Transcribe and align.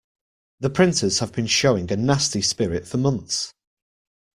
The 0.61 0.71
printers 0.71 1.19
have 1.19 1.31
been 1.31 1.45
showing 1.45 1.91
a 1.91 1.95
nasty 1.95 2.41
spirit 2.41 2.87
for 2.87 2.97
months. 2.97 3.53